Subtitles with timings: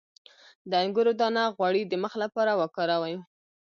[0.69, 3.15] د انګور دانه غوړي د مخ لپاره وکاروئ